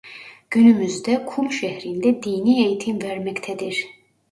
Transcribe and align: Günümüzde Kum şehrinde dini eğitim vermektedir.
Günümüzde 0.49 1.25
Kum 1.25 1.51
şehrinde 1.51 2.23
dini 2.23 2.65
eğitim 2.65 3.01
vermektedir. 3.01 3.87